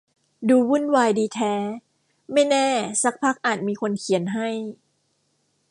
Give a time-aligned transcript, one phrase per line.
[0.49, 1.53] ดูวุ่นวายดีแท้
[2.33, 2.67] ไม่แน่
[3.03, 4.47] ซักพักอาจมีคนเขียน ให้